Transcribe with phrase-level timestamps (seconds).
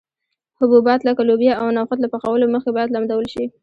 [0.59, 3.45] حبوبات لکه لوبیا او نخود له پخولو مخکې باید لمدول شي.